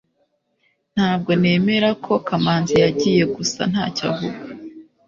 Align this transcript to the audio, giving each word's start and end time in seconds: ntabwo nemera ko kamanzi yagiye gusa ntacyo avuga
ntabwo 0.95 1.31
nemera 1.41 1.89
ko 2.05 2.13
kamanzi 2.27 2.73
yagiye 2.83 3.23
gusa 3.35 3.61
ntacyo 3.71 4.03
avuga 4.11 4.39